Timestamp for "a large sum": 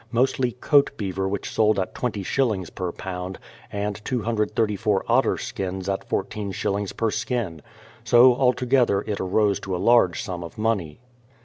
9.75-10.43